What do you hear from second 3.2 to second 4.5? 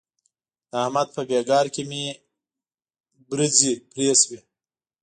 برځې پرې شوې.